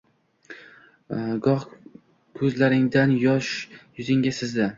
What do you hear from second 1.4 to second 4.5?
Gox kuzlaringdan yosh yuzingga